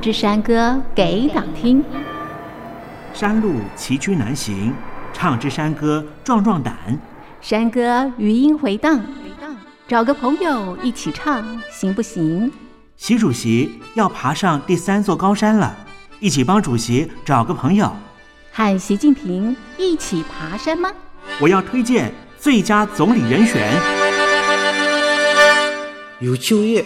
[0.00, 1.84] 之山歌给党听，
[3.12, 4.72] 山路崎岖难行，
[5.12, 6.74] 唱支山歌壮壮胆。
[7.40, 9.00] 山歌余音回荡，
[9.86, 12.50] 找个朋友一起唱行不行？
[12.96, 15.76] 习主席要爬上第三座高山了，
[16.18, 17.94] 一起帮主席找个朋友。
[18.52, 20.90] 和习近平一起爬山吗？
[21.40, 23.70] 我要推荐最佳总理人选。
[26.20, 26.84] 有就业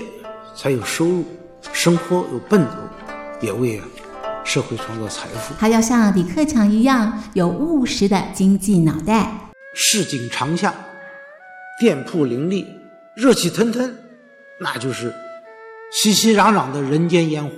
[0.57, 1.25] 才有收入，
[1.73, 2.88] 生活有奔头。
[3.41, 3.81] 也为
[4.45, 5.55] 社会创造财富。
[5.59, 9.31] 他要像李克强一样有务实的经济脑袋。
[9.75, 10.75] 市井长巷，
[11.79, 12.67] 店铺林立，
[13.15, 13.95] 热气腾腾，
[14.59, 15.15] 那就是
[15.93, 17.53] 熙熙攘攘的人间烟火，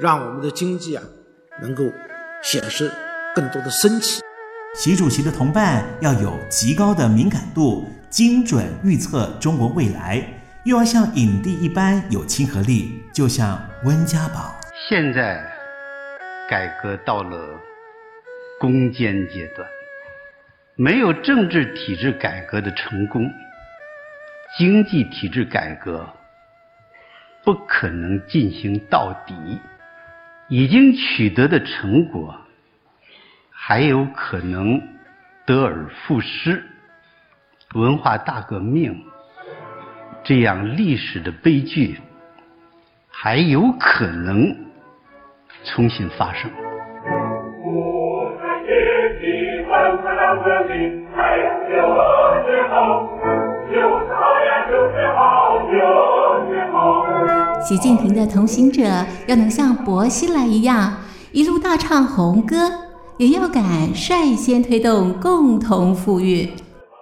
[0.00, 1.02] 让我们的经济啊
[1.60, 1.82] 能够
[2.42, 2.90] 显示
[3.34, 4.22] 更多的生气。
[4.74, 10.26] 习主席的同伴要有极高的敏感度，精准预测中国未来，
[10.64, 14.54] 又要像影帝一般有亲和力，就像温家宝。
[14.86, 15.42] 现在
[16.46, 17.58] 改革到了
[18.60, 19.66] 攻坚阶段，
[20.76, 23.32] 没有政治体制改革的成功，
[24.58, 26.06] 经济体制改革
[27.44, 29.34] 不可能进行到底。
[30.50, 32.38] 已经取得的成果
[33.50, 34.78] 还有可能
[35.46, 36.62] 得而复失。
[37.72, 39.02] 文化大革命
[40.22, 41.98] 这样历史的悲剧
[43.08, 44.73] 还有可能。
[45.64, 46.50] 重新发生。
[57.62, 58.82] 习近平的同行者
[59.26, 60.92] 要能像薄熙来一样
[61.32, 62.56] 一路大唱红歌，
[63.16, 63.62] 也要敢
[63.94, 66.48] 率先推动共同富裕。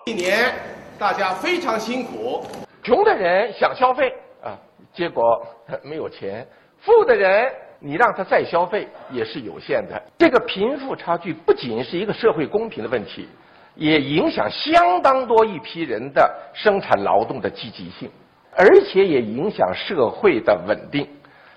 [0.06, 0.52] 一年
[0.98, 2.40] 大家非常辛苦，
[2.84, 4.12] 穷的人想消费
[4.42, 4.56] 啊，
[4.94, 5.44] 结果
[5.82, 6.46] 没有钱；
[6.80, 7.50] 富的人。
[7.82, 10.00] 你让他再消费也是有限的。
[10.16, 13.28] 这个贫富差距不仅是一个社会公平的问题，
[13.74, 18.08] 也影响相当多一批人的生产劳动的积极性，
[18.56, 21.08] 而且也影响社会的稳定。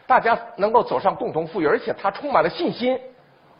[0.07, 2.99] 大家能够走上共同富裕，而且他充满了信心，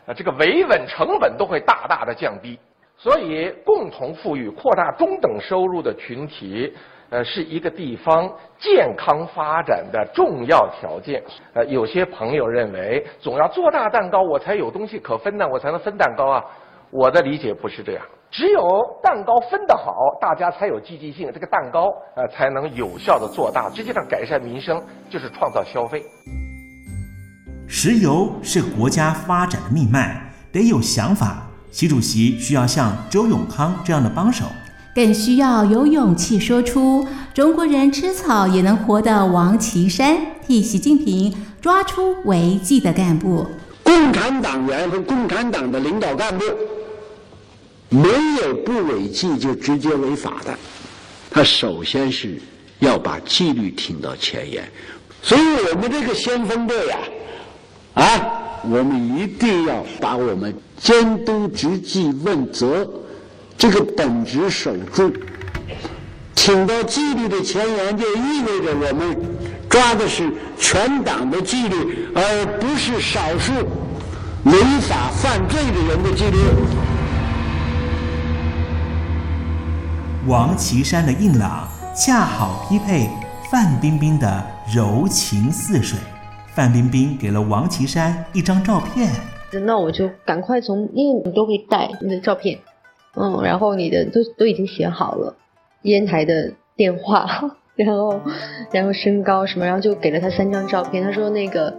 [0.06, 2.58] 啊，这个维稳成本都会大大的降低。
[2.98, 6.74] 所以，共同富裕、扩大中等收入的群体。
[7.10, 11.22] 呃，是一个地方健康发展的重要条件。
[11.54, 16.44] 呃，有些朋友认为，总要做大蛋糕，我才有东西可分呢，我才能分蛋糕啊。
[16.90, 18.60] 我的理解不是这样，只有
[19.02, 26.02] 蛋糕分得好，大家才有积极性，这个蛋糕呃才能有效地做大，实际上改善民生就是创造消费。
[27.68, 30.20] 石油是国家发展的命脉，
[30.52, 31.42] 得有想法。
[31.72, 34.46] 习主席需要像周永康这样的帮手。
[34.96, 41.30] 更需要有勇气说出“中国人吃草也能活”的王岐山，替习近平
[41.60, 43.46] 抓出违纪的干部。
[43.82, 46.44] 共产党员和共产党的领导干部，
[47.90, 48.08] 没
[48.40, 50.58] 有不违纪就直接违法的。
[51.30, 52.40] 他首先是
[52.78, 54.66] 要把纪律挺到前沿，
[55.20, 56.96] 所以我们这个先锋队呀，
[57.92, 62.88] 啊，我们一定要把我们监督执纪问责。
[63.58, 65.12] 这个本职守住，
[66.34, 69.16] 挺到纪律的前沿，就意味着我们
[69.68, 73.52] 抓的是全党的纪律，而不是少数
[74.44, 76.36] 违法犯罪的人的纪律。
[80.26, 83.08] 王岐山的硬朗恰好匹配
[83.50, 84.44] 范冰冰的
[84.74, 85.98] 柔情似水。
[86.54, 89.10] 范冰冰给了王岐山一张照片，
[89.64, 92.58] 那我就赶快从，因为你都会带你的照片。
[93.16, 95.34] 嗯，然后你的都都已经写好了，
[95.82, 97.26] 烟台的电话，
[97.74, 98.20] 然后
[98.70, 101.02] 然后身高什么，然后就给了他三张照片。
[101.02, 101.74] 他说那个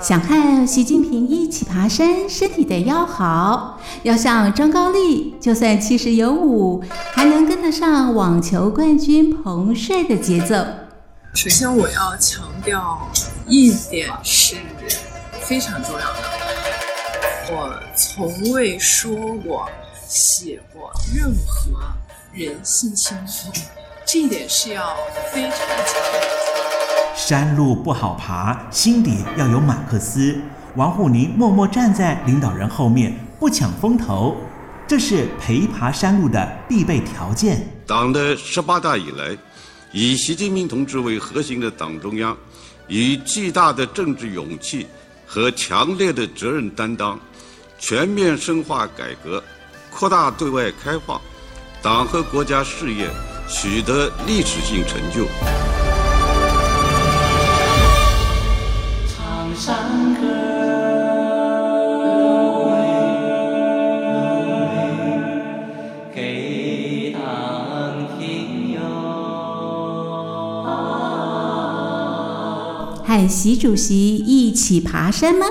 [0.00, 6.82] 想和习近平一起爬山，身体得要好，要像张高丽，就算七十有五，
[7.12, 10.54] 还能跟得上网球冠军彭帅的节奏。
[11.34, 12.98] 首先，我要强调
[13.46, 14.56] 一点是
[15.40, 16.18] 非常重要的，
[17.52, 19.14] 我从未说
[19.44, 19.68] 过、
[20.14, 21.72] 写过任何
[22.32, 23.52] 人性侵犯，
[24.06, 24.96] 这一点是要
[25.32, 27.16] 非常强调。
[27.16, 30.40] 山路不好爬，心底要有马克思。
[30.76, 34.36] 王沪宁默默站在领导人后面，不抢风头，
[34.86, 37.68] 这是陪爬山路的必备条件。
[37.84, 39.36] 党的十八大以来，
[39.90, 42.36] 以习近平同志为核心的党中央，
[42.86, 44.86] 以巨大的政治勇气
[45.26, 47.18] 和强烈的责任担当，
[47.80, 49.42] 全面深化改革，
[49.96, 51.20] 扩大对外开放，
[51.80, 53.08] 党和国家事业
[53.48, 55.28] 取得历史性成就。
[59.08, 60.20] 唱山歌，
[66.12, 67.20] 给党
[68.18, 68.80] 听哟。
[73.06, 75.46] 喊习主席一起爬山吗？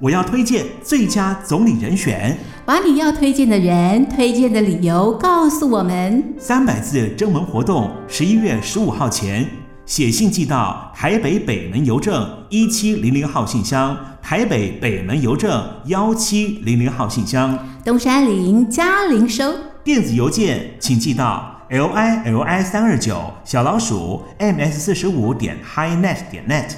[0.00, 6.22] 我要推荐最佳总理人选，把你要推荐的人、推荐的理由告诉我们。
[6.38, 9.44] 三百字征文活动，十一月十五号前。
[9.86, 19.52] 写信寄到台北北门邮政一七零零号信箱，台北北门邮政幺七零零号信箱，东山林嘉陵收。
[19.82, 26.70] 电子邮件请寄到 l i l i 三二九小老鼠 m s 四十五点 highnet 点 net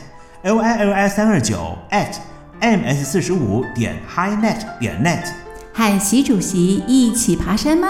[0.42, 2.14] l i l i 三二九 at
[2.60, 5.24] m s 四十五点 highnet 点 net。
[5.72, 7.88] 和习主席一起爬山吗？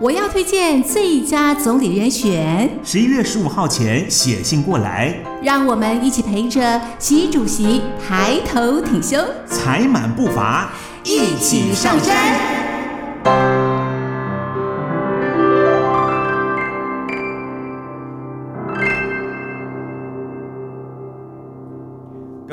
[0.00, 2.68] 我要推荐最佳总理人选。
[2.82, 10.70] 十一月十五号前写信过来，让我们一起陪着习主席抬头挺胸，踩满步伐，
[11.04, 13.69] 一起上山。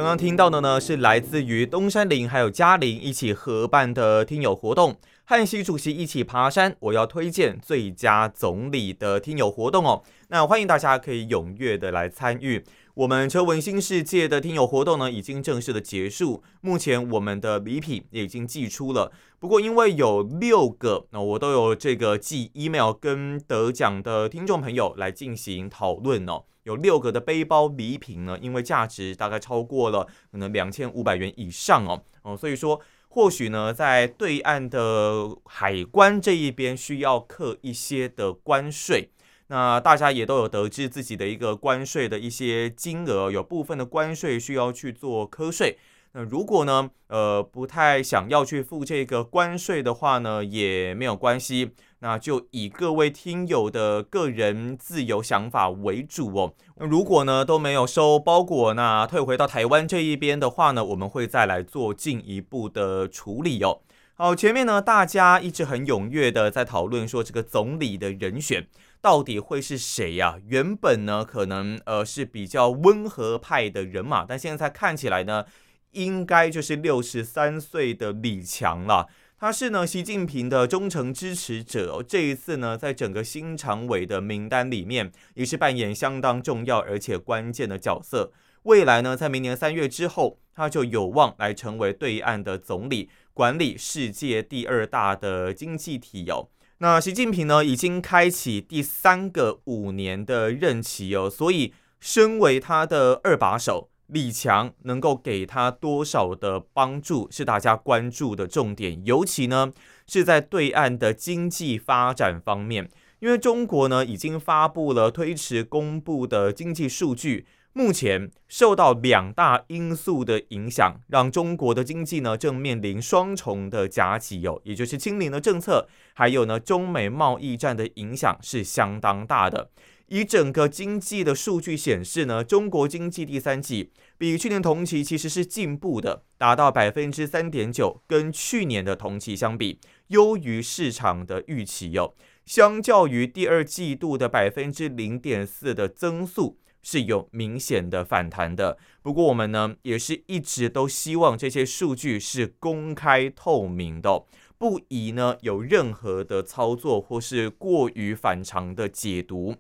[0.07, 4.95] 刚刚听到的呢，是来自于东山林还有嘉陵一起合办的听友活动。
[5.25, 10.01] 和习主席一起爬山，我要推荐最佳总理的听友活动哦。
[10.29, 12.63] 那欢迎大家可以踊跃的来参与。
[12.97, 16.41] 我们车闻新世界的听友活动呢，已经正式的结束。
[16.61, 19.11] 目前我们的礼品也已经寄出了。
[19.37, 26.45] 不过因为有六个，那我都有这个寄 email 跟得奖的听众朋友来进行讨论哦。
[26.63, 32.81] 有六个的背包礼品呢，因为价值大概超过了可能两千五百元以上哦哦，所以说。
[33.09, 39.09] 或许呢，在对岸的海关这一边需要刻一些的关税，
[39.47, 45.77] 那大家也都有得知自己的一个关税的一些金额，有部分的关税需要去做课税。
[46.13, 51.71] 那如果呢，呃，不太想要去付这个关税的话呢，也没有关系。
[51.99, 56.53] 那就以各位听友的个人自由想法为主哦。
[56.75, 63.79] 那如果呢都没有收包裹，那退回到台湾这一边的话呢，我们会再来做进一步的处理哦。
[64.13, 68.67] 好，前面呢大家一直很踊跃的在讨论说这个总理的人选
[69.07, 70.37] 到底会是谁呀？
[70.47, 75.45] 原本呢可能呃是比较温和派的人马，但现在看起来呢
[75.91, 79.07] 应该就是六十三岁的李强了。
[79.39, 88.33] 他是呢习近平的忠诚支持者，这一次呢，在整个新常委的名单里面，也是扮演相当重要而且关键的角色。
[88.63, 96.49] 未来呢，在明年三月之后，他就有望来成为对岸的总理，管理世界第二大的经济体哦。
[96.79, 103.89] 那习近平呢，已经开启第三个五年的任期哦，所以身为他的二把手。
[104.07, 109.69] 李强能够给他多少的帮助是大家关注的重点，尤其呢
[110.07, 117.45] 是在对岸的经济发展方面，因为中国呢已经发布了推迟公布的经济数据，
[117.77, 129.69] 目前受到两大因素的影响，让中国的经济呢正面临双重的夹击哦，也就是清零的政策，还有呢中美贸易战的影响是相当大的。
[130.07, 142.13] 以整个经济的数据显示呢，中国经济第三季比去年同期其实是进步的，达到百分之三点九，跟去年的同期相比，优于市场的预期哟、哦。
[142.43, 146.57] 相较于第二季度的百分之零点四的增速，
[146.89, 148.77] 是有明显的反弹的。
[149.01, 154.23] 不过我们呢，也是一直都希望这些数据是公开透明的，
[154.57, 159.57] 不宜呢有任何的操作或是过于反常的解读。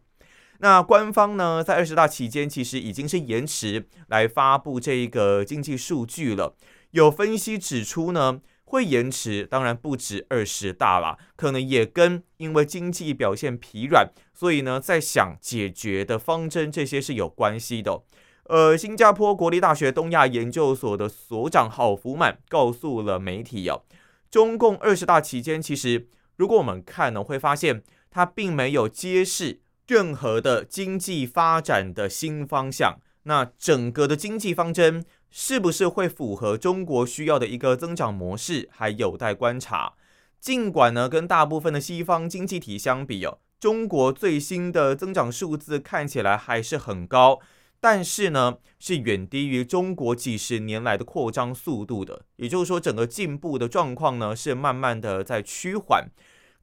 [0.59, 6.55] 那官方呢，在二十大期间其实已经是延迟来发布这一个经济数据了。
[6.91, 18.03] 有分析指出呢，会延迟，当然不止二十大啦，可能也跟因为经济表现疲软，所以呢，在想解决的方针这些是有关系的。
[18.43, 23.81] 呃，新加坡国立大学东亚研究所的所长郝福满告诉了媒体哦，
[24.29, 27.81] 中共二十大期间，其实如果我们看呢，会发现
[28.11, 29.61] 它并没有揭示。
[29.89, 35.05] 任何的经济发展的新方向，那整个的经济方针
[35.39, 39.93] 是不是会符合中国需要的一个增长模式，还有待观察。
[40.39, 47.39] 尽管呢，跟大部分的西方经济体相比哦，中国最新的增长数字看起来还是很高，
[47.79, 52.25] 但是呢，是远低于中国几十年来的扩张速度的。
[52.37, 56.09] 也就是说，整个进步的状况呢，是慢慢的在趋缓。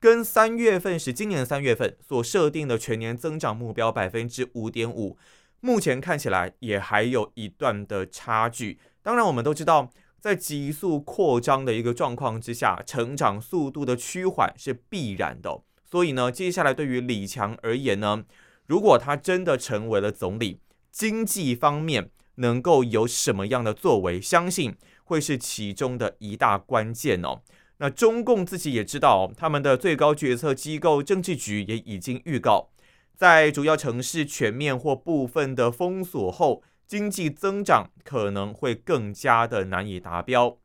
[0.00, 5.16] 跟三月份是今年三月份所设定的全年增长目标百分之五点五，
[5.64, 8.78] 目前看起来也还有一段的差距。
[9.02, 9.90] 当然，我们都知道，
[10.20, 15.62] 在急速扩张的一个状况之下，成长速度的趋缓是必然的。
[15.82, 18.24] 所以呢，接下来对于李强而言呢，
[18.66, 20.60] 如果他真的成为了总理，
[20.92, 27.40] 经济方面能够有什么样的作为，相信会是其中的一大关键哦。
[27.78, 32.68] 那中共自己也知道，他们的最高决策机构政治局也已经预告，
[33.16, 40.58] 在主要城市全面或部分的封锁后，经济增长可能会更加的难以达标。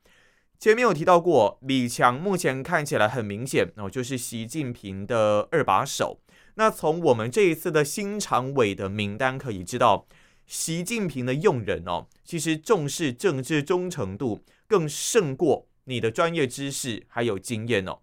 [0.57, 6.19] 前面有提到过，李强目前看起来很明显哦，就是习近平的二把手。
[6.55, 10.07] 那从我们这一次的新常委的名单可以知道，
[10.45, 15.67] 习近平的用人哦，其实重视政治忠诚度更胜过。
[15.85, 17.99] 你的专业知识还有经验哦。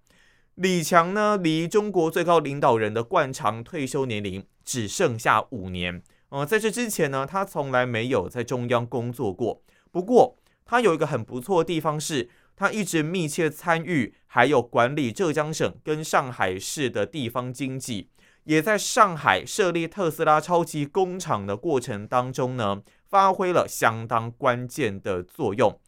[0.56, 6.02] 李强呢，离中国最高领导人的惯常退休年龄只剩下五年。
[6.30, 9.60] 呃，在这之前呢，他从来没有在中央工作过。
[9.90, 18.08] 不过，他有一个很不错的地方是，他一直密切参与，还有管理浙江省跟上海市的地方经济，
[18.44, 25.78] 也在上海设立特斯拉超级工厂的过程当中呢，发挥了相当关键的作用。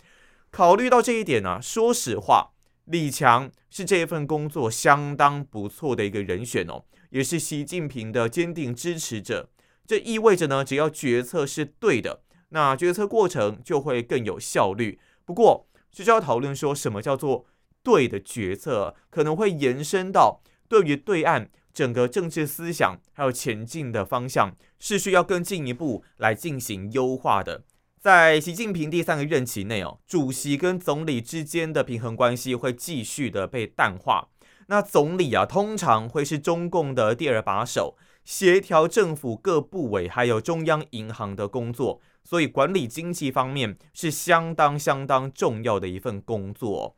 [0.50, 2.50] 考虑到这一点呢、说实话，
[2.88, 9.50] 李强是这份工作相当不错的一个人选哦，也是习近平的坚定支持者。
[9.87, 14.99] 这意味着呢，只要决策是对的，那决策过程就会更有效率。
[15.26, 17.45] 不过，需要讨论说什么叫做
[17.83, 27.64] 对的决策，可能会延伸到对于对岸整个政治思想还有前进的方向，是需要更进一步来进行优化的。
[28.00, 34.28] 在习近平第三个任期内哦，主席跟总理之间的平衡关系会继续的被淡化。
[34.69, 46.97] 那总理啊，通常会是中共的第二把手，协调政府各部委还有中央银行的工作，所以管理经济方面是相当相当重要的一份工作。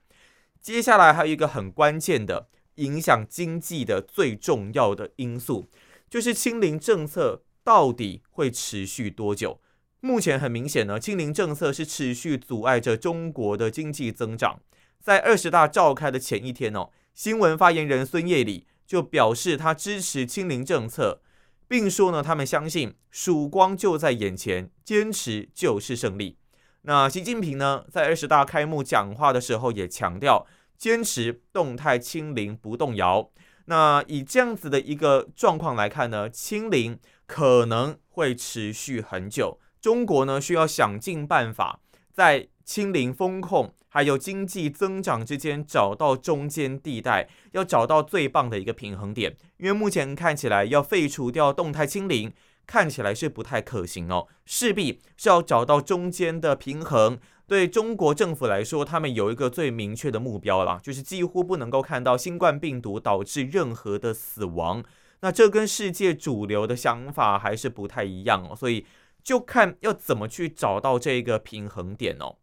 [0.60, 5.66] 接下来还有一个很关键的影响经济的最重要的因素，
[6.10, 9.58] 就是清零政策到底会持续多久？
[10.02, 14.58] 目前很明显呢，清零政策是持续阻碍着中国的经济增长。
[14.98, 21.20] 在二十大召开的前一天哦，新闻发言人孙业礼就表示他支持清零政策，
[21.68, 26.38] 并说呢，他们相信曙光就在眼前，坚持就是胜利。
[26.82, 30.46] 那习近平呢，在二十大开幕讲话的时候也强调，
[30.78, 33.30] 坚持动态清零不动摇。
[33.66, 39.58] 那以这样子的一个状况来看呢，清零可能会持续很久。
[39.80, 41.80] 中国呢，需要想尽办法，
[42.12, 49.34] 在清零风控还有经济增长之间找到中间地带，要找到最棒的一个平衡点。
[49.56, 52.32] 因为目前看起来要废除掉动态清零，
[52.66, 57.18] 看起来是不太可行哦，势必是要找到中间的平衡。
[57.46, 64.84] 对中国政府来说，他们有一个最明确的目标了，就是几乎不能够看到新冠病毒导致任何的死亡。
[65.22, 68.84] 那这跟世界主流的想法还是不太一样哦，所以。
[69.22, 72.36] 就看要怎么去找到这个平衡点哦。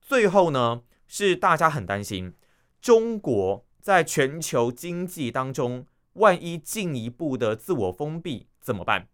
[0.00, 2.34] 最后呢，是大家很担心
[2.80, 9.08] 中国在全球经济当中，万一进一步的自我封闭怎么办？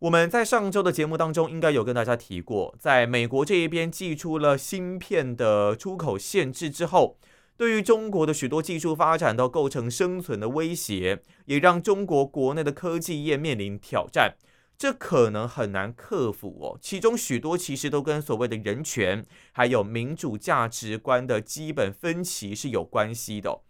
[0.00, 7.18] 我们在上周的节目当中应该有跟大家提过，在美国这一边祭出了芯片的出口限制之后，
[7.56, 14.34] 对于中国的许多技术发展都构成生存的威胁，也让中国国内的科技业面临挑战。
[14.82, 23.60] 这可能很难克服哦，其中许多其实都跟所谓的人权还有民主价值观的基本分歧是有关系的。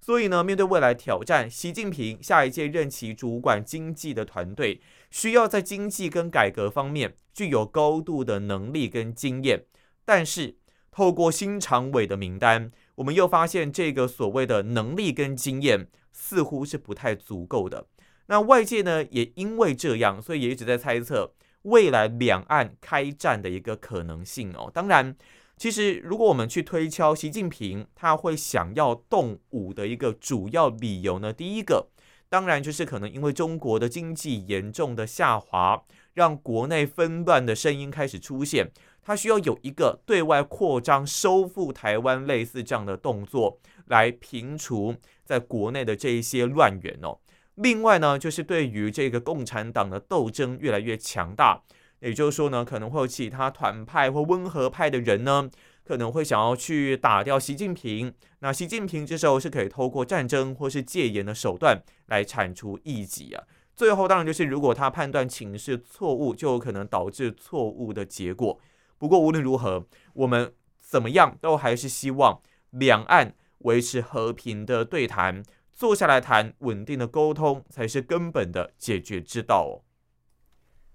[0.00, 9.66] 所以呢，面对未来挑战，习近平下一届任期主管经济的团队，需要在经济跟改革方面具有高度的能力跟经验。
[10.06, 10.56] 但是，
[10.90, 17.88] 透过新常委的名单，我们又发现这个所谓的能力跟经验似乎是不太足够的。
[18.32, 21.34] 那外界呢，也因为这样，所以也一直在猜测
[21.64, 24.70] 未来两岸开战的一个可能性哦。
[24.72, 25.14] 当然。
[25.58, 31.88] 其实，如果我们去推敲习近平他会想要动武的一个主要理由呢，第一个
[32.28, 35.84] 当然就是可能因为中国的经济严重的下滑，
[36.14, 38.72] 让国内纷乱的声音开始出现，
[39.02, 47.18] 他需要有一个对外扩张、收复台湾类似这样的动作，来平除在国内的这一些乱源哦。
[47.56, 51.62] 另外呢，就是对于这个共产党的斗争越来越强大。
[52.00, 55.48] 也就是说呢，可能会有其他团派或温和派的人呢，
[55.84, 58.12] 可能会想要去打掉习近平。
[58.40, 63.44] 那习近平这时候是可以透过战争或是戒严的手段来铲除异己啊。
[63.76, 68.58] 最后当然就是，如果他判断情势错误，就有可能导致错误的结果。
[68.98, 72.40] 不过无论如何，我们怎么样都还是希望
[72.70, 75.44] 两岸维持和平的对谈，
[75.82, 79.82] 坐下来谈稳定的沟通，才是根本的解决之道哦。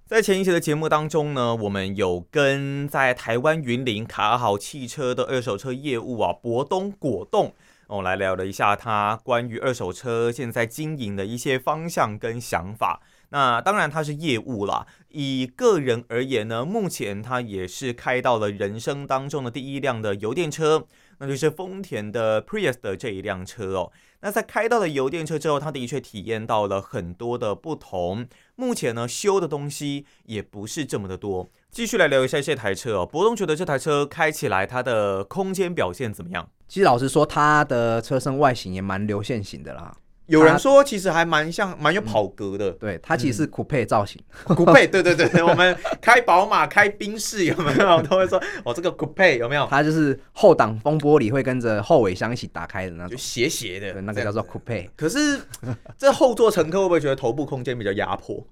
[0.05, 7.53] 在前一期的节目当中呢，我们有跟在台湾云林卡好汽车的二手车业务啊，博东果冻
[7.87, 13.01] 哦，来聊了一下他关于二手车现在经营的一些方向跟想法。
[13.31, 20.87] 那当然他是业务啦，以个人而言呢，目前他也是开到了人生当中的第一辆的油电车，
[21.19, 23.91] 那就是丰田的 Prius 的这一辆车哦。
[24.21, 28.27] 那在开到了油电车之后，他的确体验到了很多的不同。
[28.55, 31.49] 目前呢，修的东西也不是这么的多。
[31.69, 36.49] 继续来聊一下这台车哦，博东觉得这台车开起来它的空间表现怎么样？
[36.67, 39.95] 其实老实说，它的车身外形也蛮流线型的啦。
[40.27, 42.69] 有人说其实还蛮像，蛮有跑格的。
[42.69, 44.21] 嗯、对，它其实是酷配造型。
[44.45, 49.65] 酷配，对对对，我们开宝马、开宾士有没有 都会说哦，这个酷配有没有？
[49.69, 54.89] 它就是后挡风玻璃会跟着后尾箱一起打开的那种，就斜斜的，那个叫做酷配。
[54.95, 55.39] 可是
[55.97, 58.45] 这后座乘客会不会觉得头部空间比较压迫？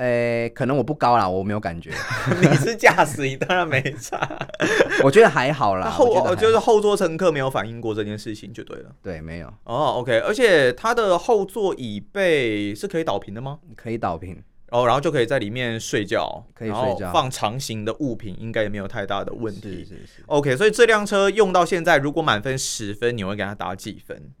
[0.00, 1.90] 诶、欸，可能我不高啦，我没有感觉。
[2.40, 4.18] 你是驾驶，你当然没差。
[5.04, 5.90] 我觉得还好啦。
[5.90, 8.90] 后我就是后座乘客没有反映过这件事情就对了。
[9.02, 9.48] 对，没有。
[9.64, 13.58] 哦，OK，而且它的后座椅背是可以倒平的吗？
[13.76, 14.42] 可以倒平。
[14.70, 19.84] 哦，然后就可以在里面睡觉，可以睡觉，放长型的物品应该也没有太大的问题。
[19.84, 20.24] 是是是。
[20.28, 24.32] OK，所以这辆车用到现在，如果满分十分，你会给它打几分？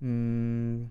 [0.00, 0.90] 嗯。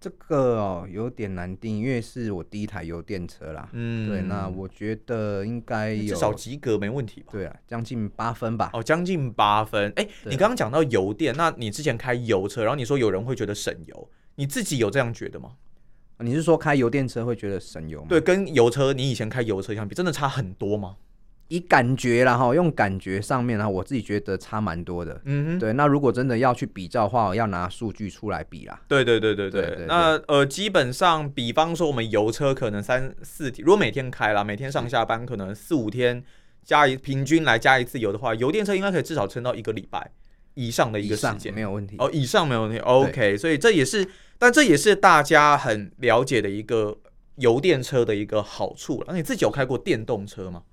[0.00, 3.68] 这个哦有点难定，因为是我第一台油电车啦。
[3.72, 7.28] 嗯，对，那我觉得应该有至少及格没问题吧？
[7.32, 8.70] 对啊，将近八分吧。
[8.72, 9.92] 哦，将近八分。
[9.96, 15.52] 哎，你刚刚讲到油电，那你之前开油车，然后你说有人会觉得省油，你自己有这样觉得吗？
[16.20, 18.06] 你是说开油电车会觉得省油吗？
[18.08, 20.96] 对，跟油车你以前开油车相比，真的差很多吗？
[21.48, 25.18] 以感觉啦哈，用感觉上面呢，我自己觉得差蛮多的。
[25.24, 25.72] 嗯哼，对。
[25.72, 28.80] 那如果真的要去比较的话，我要拿数据出来比啦。
[28.86, 29.62] 对对对对对。
[29.62, 36.22] 对对对，那呃，基本上，比方说我们油车可能三四天，如果每天开啦，每天上下班可能四五天
[36.62, 40.10] 加一平均来加一次油的话，油电车应该可以至少撑到一个礼拜
[40.52, 41.96] 以上的一个时间，没有问题。
[41.98, 42.76] 哦，以上没有问题。
[42.80, 44.06] OK，所以这也是，
[44.38, 46.98] 但这也是大家很了解的一个
[47.36, 49.06] 油电车的一个好处了。
[49.08, 50.64] 那你自己有开过电动车吗？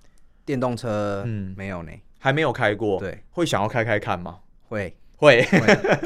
[0.45, 2.99] 电动车，嗯，没有呢，还没有开过。
[2.99, 4.39] 对，会想要开开看吗？
[4.67, 5.43] 会，会，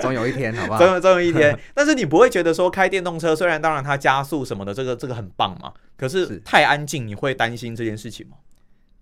[0.01, 0.79] 总有一天， 好不好？
[0.79, 1.57] 总有总有一天。
[1.75, 8.37] 但是你不会觉得说开电动车，虽然当然它加速什么的，这个这个很棒嘛，可是太安静，你会担心这件事情吗？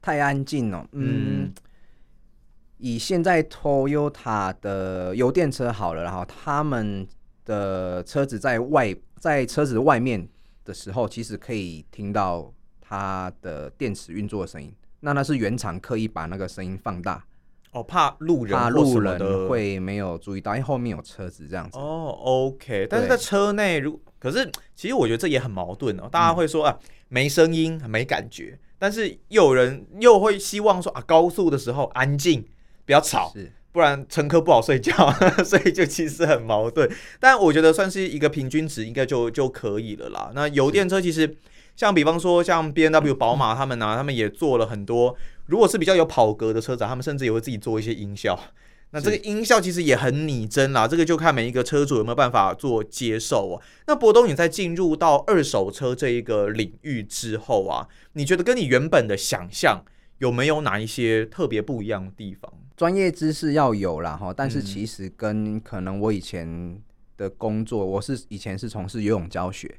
[0.01, 1.53] 太安静哦，嗯，嗯，
[2.77, 7.07] 以现在 Toyota 的油电车好了，然后他们
[7.45, 10.27] 的车子在外，在车子外面
[10.63, 14.73] 的时候，其实可以听到它的电池运作的声音。
[15.01, 17.23] 那那是原厂刻意把那个声音放大，
[17.71, 21.77] 哦，怕路人怕路人会没有注意到，因为后面有车子这样子。
[21.77, 26.09] 哦，OK，但是在车内，如可是其实我觉得这也很矛盾哦。
[26.11, 26.79] 大家会说啊，
[27.09, 32.43] 没声音没感觉，但是又有人又会希望说啊，高速的时候安静，
[32.85, 33.31] 不要吵，
[33.71, 34.93] 不然乘客不好睡觉，
[35.45, 36.89] 所以就其实很矛盾。
[37.19, 40.31] 但我觉得算是一个平均值，应该就就可以了啦。
[40.33, 41.37] 那油电车其实。
[41.77, 45.15] 像比方说，像 B N W、宝马他们呢、啊，他们也做了很多。
[45.45, 48.37] 如果是比较有跑格的车子，他们甚至也会自己做一些音效。
[48.91, 53.61] 那这个音效其实也很拟真啦，这个就看每一个车主有没有办法做接受哦。
[53.85, 59.83] 那博东，你在进入到二手车这一个领域之后啊，你觉得跟你原本的想象
[60.17, 62.51] 有没有哪一些特别不一样的地方？
[62.75, 66.81] 专业知识要有啦哈，但是其实跟可能我以前
[67.17, 69.77] 的工作，我是以前是从事游泳教学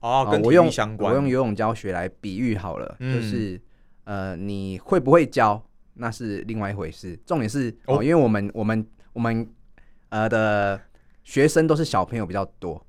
[0.00, 3.60] 哦，跟我用相关，我用游泳教学来比喻好了，嗯、就是
[4.04, 5.62] 呃，你会不会教
[5.94, 9.46] 那是另外一回事，重点是哦，哦，因为我们我们我们
[10.08, 10.80] 呃的
[11.22, 12.84] 学生都是小朋友比较多，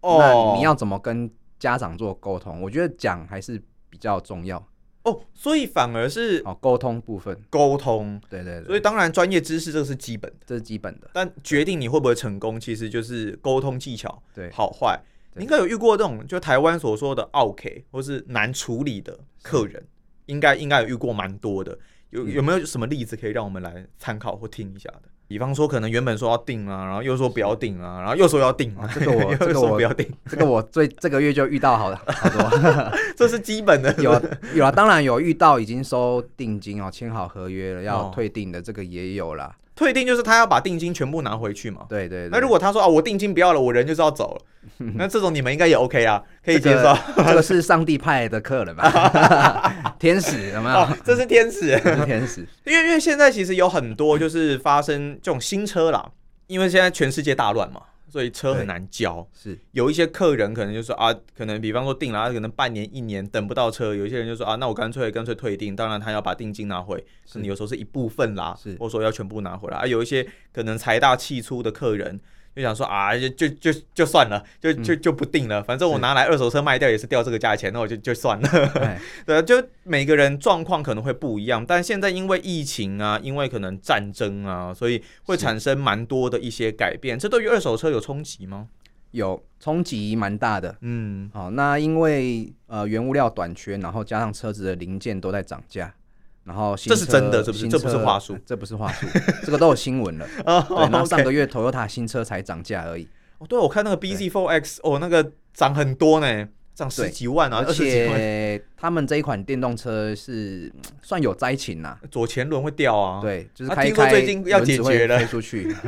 [0.00, 2.60] 哦，那你要怎么跟家长做沟通？
[2.62, 4.64] 我觉得讲还是比较重要。
[5.02, 14.98] 哦，所以反而是哦，沟通部分，沟通，对对对，所以当然专业知识这个是基本的，这是基本的，但决定你会不会成功，其实就是沟通技巧，对，好坏。
[15.36, 19.82] 你应该有遇过这种，就台湾所说的 “OK” 或是难处理的客人，
[20.26, 21.78] 应该应该有遇过蛮多的。
[22.10, 25.02] 有有没有什么例子可以让我们来参考或听一下的？
[25.26, 33.92] 比方说，可能原本说要订啊，然后又说不要订啊，然后又说要订啊，这个我 这个我不要订，这个我最这个月就遇到好了好多， 这是基本的。
[34.00, 34.12] 有
[34.54, 39.56] 有啊，当然有遇到已经收定金哦，签好合约了要退订的，这个也有啦。
[39.74, 41.86] 退订就是他要把定金全部拿回去嘛？
[41.88, 42.28] 对对。
[42.30, 44.40] 那如果他说啊，我定金不要了，我人就是要走了，
[44.96, 46.96] 那这种你们应该也 OK 啊，可以接受。
[47.16, 49.94] 这个是上帝派的客人吧？
[49.98, 50.88] 天使有没有？
[51.04, 52.46] 这是天使，是天使。
[52.64, 56.10] 因为因为现在其实有很多就是发生这种新车啦，
[56.46, 57.80] 因为现在全世界大乱嘛。
[58.06, 72.20] 所以车很难交，是有一些客人可能就说啊，可能比方说订了，可能半年一年等不到车，有一些人就说啊，那我干脆干脆退订，当然他要把定金拿回，是你有时候是一部分啦，是或者说要全部拿回来，啊，有一些可能财大气粗的客人。
[72.54, 75.62] 就想说啊，就就就就算了，就就就不定了。
[75.62, 78.48] 反正我拿来二手车卖掉也是掉这个价钱，那我就就算了。
[79.26, 87.18] 对，就每个人状况可能会不一样，但现在因为疫情啊，因为可能战争啊，所以会产生蛮多的一些改变。
[87.18, 88.68] 这对于二手车有冲击吗？
[89.10, 90.76] 有冲击蛮大的。
[90.80, 95.94] 嗯，好，那因为呃原物料短缺，然后加上车子的零件都在涨价。
[96.44, 97.68] 然后这是真的，是不是？
[97.68, 99.06] 这不是话术，这不是话术，
[99.44, 100.26] 这个都有新闻了。
[100.36, 103.08] 对，然后上个月 Toyota 新车才涨价而已。
[103.38, 110.70] 哦，对，我看那个 BZ4X，哦，那个涨很多呢，涨十几万啊，而且他们这一款电动车是
[111.02, 113.20] 算有灾情呐，左前轮会掉啊。
[113.20, 115.74] 对，就是开听说最近要解决了，飞出去。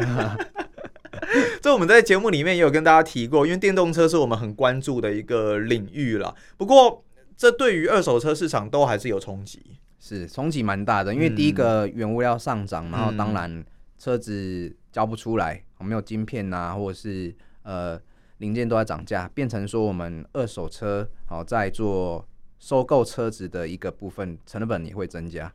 [1.63, 6.35] 这我们在节目里面也有跟大家提过，因为电动车是我们很关注的一个领域了。
[6.57, 7.03] 不过，
[7.37, 9.61] 这对于二手车市场都还是有冲击。
[9.99, 13.65] 是冲击蛮大的，因为第一个原物料上涨，嗯、然后当然
[13.99, 18.01] 车子交不出来，没有晶片啊，或者是呃
[18.39, 22.29] 零件都在涨价，变成说我们二手车好在做
[22.59, 25.53] 收购车子的一个部分成本也会增加，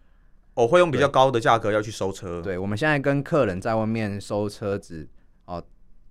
[0.56, 2.42] 我、哦、会用比较高的价格要去收车。
[2.42, 5.08] 对，我们现在跟客人在外面收车子
[5.46, 5.64] 哦，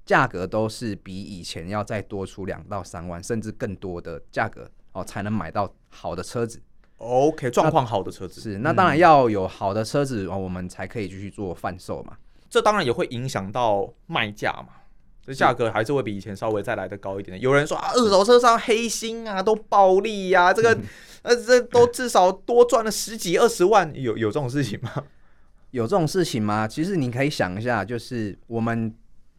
[0.07, 6.63] 价格都是比以前要再多出两到三万，甚至更多的价格哦，才能买到好的车子。
[7.01, 12.17] OK，状况好的车子是，那当然要有好的车子，嗯、我们才可以继续做贩售嘛。
[12.51, 14.69] 这当然也会影响到卖价嘛，
[15.25, 17.39] 这价格还是会比以前稍微再来的高一点的。
[17.39, 20.79] 有人说啊，二手车商黑心啊，都暴利呀、啊，这个
[21.23, 24.93] 呃，这都至少多赚了十几二十万，有有这种事情吗？
[25.73, 26.69] 有这种事情吗？
[26.69, 28.95] 其实你可以想一下，就是我们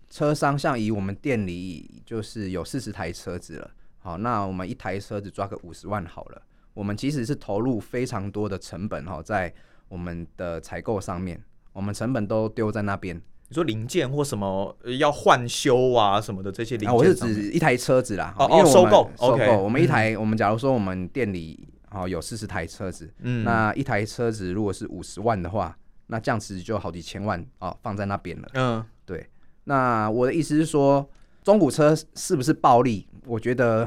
[0.09, 3.69] 车商，像以我们店里就是有四十台车子了，
[3.99, 6.41] 好，那我们一台车子抓个五十万好了。
[6.73, 9.53] 我们其实是投入非常多的成本哈，在
[9.89, 11.41] 我们的采购上面，
[11.73, 13.21] 我们成本都丢在那边。
[13.49, 18.33] 你说零件或什么要换修啊什么的这些零件，啊，我是指一台车子啦。
[18.39, 28.47] 哦哦，收购收购，我们一台，我们假如说我们店里哦有四十台车子，嗯，那一台车子如果是五十万的话，那这样子就好几千万哦放在那边了。
[28.53, 29.29] 嗯，对。
[29.65, 31.05] 那我的意思是说，
[31.43, 33.05] 中古车是不是暴利？
[33.25, 33.85] 我觉得。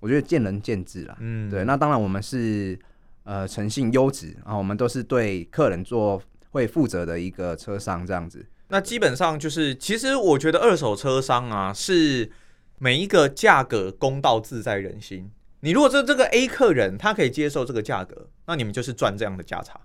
[0.00, 2.78] 我觉得见仁见智啦，嗯，对，那当然我们是
[3.24, 8.44] 呃诚信优质啊，我们都是对客人做会负责的一个车商这样子。
[8.68, 12.30] 那基本上就是，其实我觉得二手车商啊，是
[12.78, 15.30] 每一个价格公道自在人心。
[15.60, 19.78] 你如果这这个 A 客人他可以接受这个价格，那你们就是赚这样的价差。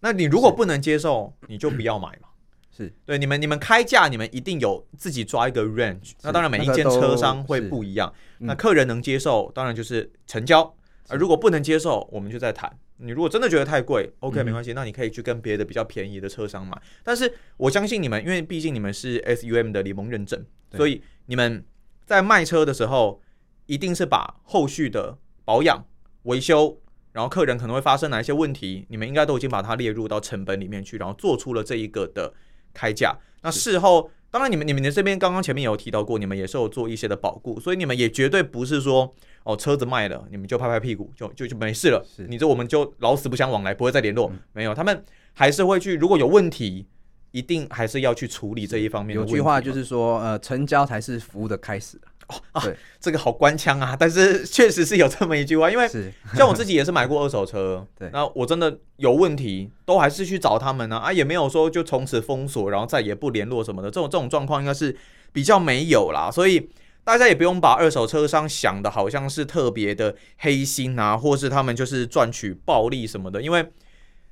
[0.00, 2.28] 那你如果不能接受，你就不要买嘛。
[2.76, 6.12] 是对，你们你们开价，你们一定有自己抓一个 range。
[6.22, 8.12] 那当然每一间车商会不一样。
[8.38, 10.74] 那客人能接受，当然就是成交。
[11.08, 12.70] 而如果不能接受，我们就再谈。
[12.98, 16.76] 你如果真的觉得太贵，OK 没关系，那你可以去跟别的比较便宜的车商买。
[17.04, 21.64] 但是我相信你们，因为毕竟你们是 SUM 的联盟认证，所以你们
[22.04, 23.22] 在卖车的时候，
[23.66, 25.86] 一定是把后续的保养、
[26.22, 26.80] 维修，
[27.12, 32.32] 然后客人可能会发生哪一些问题，你们应该都已经把它列入到成本里面去，然后做出了这一个的
[32.76, 33.16] 开价。
[33.40, 34.10] 那事后。
[34.28, 42.04] 当然，你们你们的这边刚刚前面有提到过，你们也是有做一些的保固，所以你们也绝对不是说哦车子卖了，你们就拍拍屁股就就就没事了。
[42.28, 44.28] 你这我们就老死不相往来，不会再联络。
[44.30, 46.86] 嗯、没有，他们还是会去，如果有问题，
[47.30, 49.16] 一定还是要去处理这一方面。
[49.16, 51.98] 有句话就是说，呃，成交才是服务的开始。
[52.28, 55.88] 哦啊，对，这个好官腔啊，但是确实是有这么一句话，因为
[56.34, 64.96] 像我自己也是买过二手车， 对，那我真的有问题，都还是去找他们呢，啊，啊，也没有说就从此封锁，然后再也不联络什么的，这种这种状况应该是
[65.32, 66.68] 比较没有啦，所以
[67.04, 73.70] 大家也不用把二手车商想的好像是特别的黑心啊，或是他们就是赚取暴利什么的，因为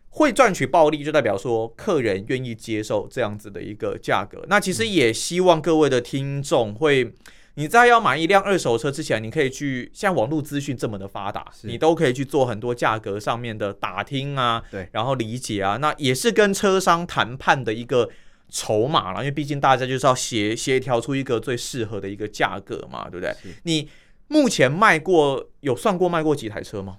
[0.08, 7.14] 会赚取暴利就代表说客人愿意接受这样子的一个价格，那其实也希望各位的听众会。
[7.56, 18.10] 你在要买一辆二手车之前，你可以去像网络资讯这么的发达，你都可以去做很多价格上面的打听啊，对，然后理解啊，那也是跟车商谈判的一个
[18.50, 23.34] 筹码了，因为毕竟大家就是要协协调出一个最适合的一个价格嘛，对不对？
[23.62, 23.88] 你
[24.26, 26.96] 目前卖过有算过卖过几台车吗？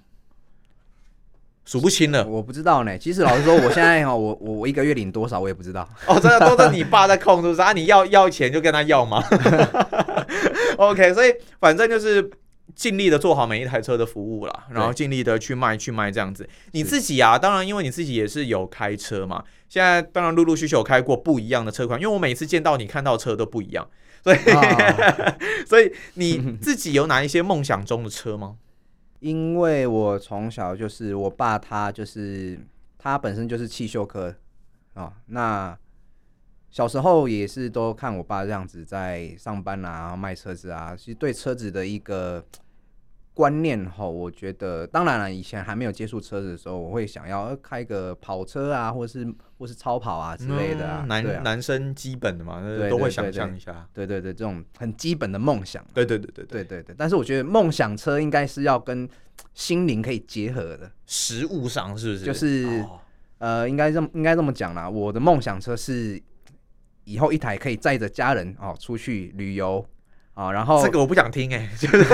[1.66, 2.96] 数不清了，我不知道呢。
[2.96, 5.86] 其实老实说，我现在哈， 我我我一个月领多少，我也不知道。
[6.06, 7.72] 哦，真的都是你爸在控，是不是啊？
[7.72, 9.20] 你要要钱就跟他要吗
[10.90, 12.30] OK，所以反正就是
[12.74, 16.48] 尽力的做好每一台车的服务啦，然后尽力的去卖去卖这样子。
[16.72, 23.88] 你自己啊，当然因为你自己也是有开车嘛，现在当然陆陆续续有开过不一样的车款，因为我每次见到你看到车都不一样，
[24.22, 25.36] 所以、哦、
[25.66, 28.56] 所以你自己有哪一些梦想中的车吗？
[29.20, 32.60] 因为我从小就是我爸，他就是
[32.98, 34.34] 他本身就是汽修科
[34.92, 35.12] 啊。
[35.28, 35.76] 那
[36.70, 40.94] 小时候也是都看我爸这样子在上班啊，卖车子啊。
[40.96, 42.44] 其实对车子的一个
[43.32, 49.26] 观念哈，我觉得当然了，以前还没有接触车子的时候，我会想要开个跑车啊，或是
[49.58, 51.00] 或是超跑啊之类的啊。
[51.02, 53.86] 嗯、男、啊、男生基本的嘛，都会想象一下。
[53.92, 55.84] 对对对，这种很基本的梦想。
[55.94, 56.94] 对对对对对对对。
[56.98, 59.08] 但是我觉得梦想车应该是要跟
[59.52, 62.24] 心灵可以结合的，实物上是不是？
[62.24, 63.00] 就是、哦、
[63.38, 64.88] 呃，应该这么应该这么讲啦。
[64.88, 66.18] 我的梦想车是
[67.06, 69.82] 以后一台可以载着家人哦出去旅游
[70.34, 72.04] 啊、哦，然后这个我不想听哎， 就是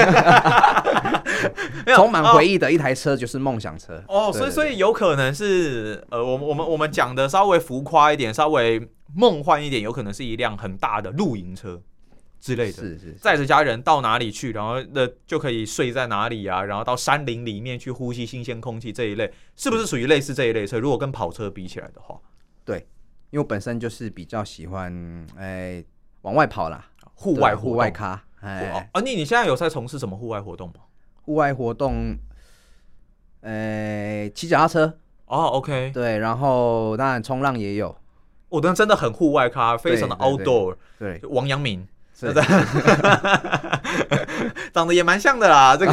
[1.97, 4.33] 充满回忆的一台车就是梦想车哦。
[4.33, 11.83] 所以所以有可能是呃，我们我们我们讲的稍微浮夸一点，稍微梦幻一点，有可能是一辆很大的露营车。
[12.41, 20.77] 之类的，是是载着家人到哪里去，然后那就可以睡在哪里啊，然后到山林里面去呼吸新鲜空气这一类，是不是属于类似这一类车？
[20.81, 22.19] 如果跟跑车比起来的话，
[22.65, 22.85] 对，
[23.33, 25.83] 因为我本身就是比较喜欢哎
[26.21, 30.75] 往外跑啦，户外户外咖，哎，啊，你你现在有在从事什么户外活动吗？
[31.23, 32.17] 户外活动，
[33.41, 37.97] 呃，骑脚踏车哦，OK，对，然后当然冲浪也有，
[38.51, 41.31] 我的真的很户外咖，非常的 outdoor，对，对。
[41.31, 41.87] 王阳明。
[42.15, 42.33] 是。
[42.33, 42.41] 的，
[44.73, 45.77] 长得也蛮像的啦。
[45.77, 45.93] 这个。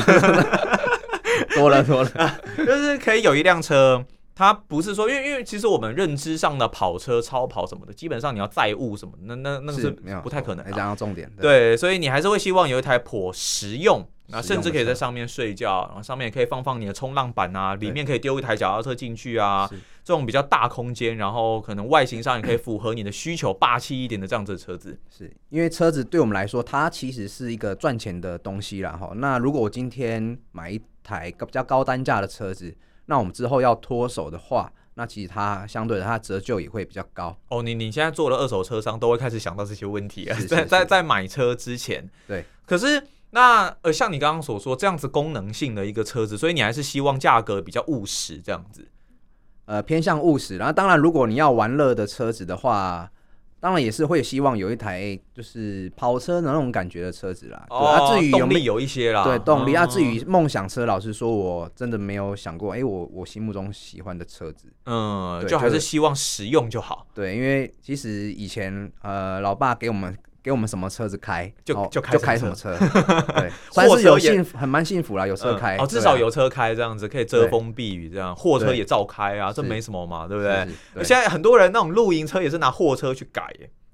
[1.55, 2.11] 多 了多了，
[2.57, 4.03] 就是可以有一辆车，
[4.39, 9.91] 它不是说，因为因为其实我们认知上的跑车、超跑什么的，基本上你要载物什么，那那那个是
[10.23, 10.63] 不太可能。
[10.63, 14.01] 还讲到重点，对，所以你还是会希望有一台颇实用。
[14.27, 19.69] 那甚至可以在上面睡觉，然后上面也可以放放你的冲浪板啊，里面可以丢一台脚踏车进去啊，
[20.05, 24.97] 这种比较大空间，然后可能外形上也可以符合你的需求，霸气一点的这样子的车子。
[25.09, 29.11] 是因为车子对我们来说，它其实是一个赚钱的东西啦哈。
[29.15, 32.73] 那如果我今天买一台比较高单价的车子，
[33.09, 37.37] 那我们之后要脱手的话，那其实它相对的它折旧也会比较高。
[37.49, 43.03] 哦，你你现在做了二手车商，都会开始想到这些问题啊， 在在在买车之前，对，可是。
[43.31, 48.87] 那呃，像你刚刚所说这样子功能性的一个车子，所以你还是希望价格比较务实这样子，
[49.65, 50.57] 呃，偏向务实。
[50.57, 53.11] 然后当然，如果你要玩乐的车子的话，
[53.59, 57.65] 当然也是会希望有一台就是跑车的那种感觉的车子啦。
[57.69, 59.85] 对，啊、至于动力有一些啦，对动力啊。
[59.85, 67.07] 至于梦想车，老实说，我真的没有想过，哎、欸，我我心目中喜欢的车子，嗯，就还是希望实用就好。
[67.13, 70.17] 对，因为其实以前呃，老爸给我们。
[70.49, 72.75] 给我们什么车子开，就就开就开什么车，
[73.37, 80.67] 对，算是有幸福，还蛮幸福啦，有车开，哦，至少有车开这样子可以遮风避雨，这样货车也照开啊，这没什么嘛，对不对？
[81.03, 83.47] 现在很多人那种露营车也是拿货车去改，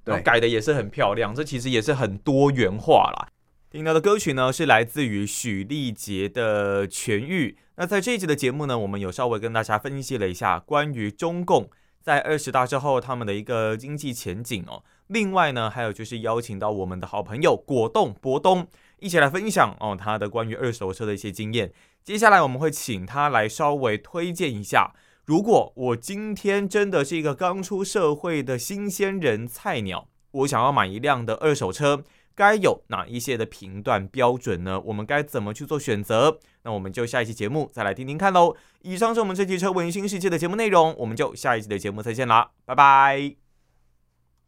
[0.05, 3.27] 对，改的也是很漂亮，这其实也是很多元化啦。
[3.69, 7.49] 听到的歌曲呢是来自于许立杰的《痊愈》。
[7.75, 11.69] 那在这一集的节目呢，我们有稍微跟大家分析了一下关于中共
[12.01, 14.81] 在二十大之后他们的一个经济前景哦。
[15.07, 18.67] 另外呢，还有就是邀请到我们的好朋友果冻博东
[18.99, 21.71] 一起来分享哦他的关于二手车的一些经验。
[22.03, 24.93] 接下来我们会请他来稍微推荐一下，
[25.25, 32.03] 如果我今天真的是一个刚出社会的新鲜人菜鸟，我想要买一辆的二手车，
[32.35, 34.79] 该有哪一些的评断标准呢？
[34.85, 36.39] 我们该怎么去做选择？
[36.63, 38.55] 那我们就下一期节目再来听听看喽。
[38.81, 43.44] 以上是我们这期车闻新世界的节目内容，我们就下一期的节目再见啦，拜拜。